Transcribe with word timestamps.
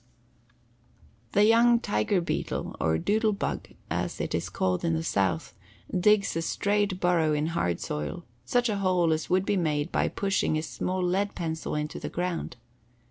The 1.33 1.45
young 1.45 1.79
tiger 1.79 2.21
beetle, 2.21 2.75
or 2.81 2.97
"doodle 2.97 3.33
bug," 3.33 3.67
as 3.91 4.19
it 4.19 4.33
is 4.33 4.49
called 4.49 4.83
in 4.83 4.95
the 4.95 5.03
South, 5.03 5.53
digs 5.95 6.35
a 6.35 6.41
straight 6.41 6.99
burrow 6.99 7.33
in 7.33 7.45
hard 7.53 7.79
soil, 7.79 8.25
such 8.43 8.67
a 8.67 8.77
hole 8.79 9.13
as 9.13 9.29
would 9.29 9.45
be 9.45 9.57
made 9.57 9.91
by 9.91 10.07
pushing 10.07 10.57
a 10.57 10.63
small 10.63 11.03
lead 11.03 11.35
pencil 11.35 11.75
into 11.75 11.99
the 11.99 12.09
ground. 12.09 12.55